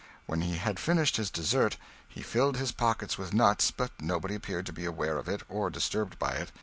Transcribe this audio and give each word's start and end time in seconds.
When 0.25 0.41
he 0.41 0.55
had 0.55 0.79
finished 0.79 1.17
his 1.17 1.29
dessert, 1.29 1.77
he 2.07 2.23
filled 2.23 2.57
his 2.57 2.71
pockets 2.71 3.19
with 3.19 3.35
nuts; 3.35 3.69
but 3.69 3.91
nobody 4.01 4.33
appeared 4.33 4.65
to 4.65 4.73
be 4.73 4.85
aware 4.85 5.19
of 5.19 5.29
it, 5.29 5.43
or 5.47 5.69
disturbed 5.69 6.17
by 6.17 6.31
it. 6.31 6.51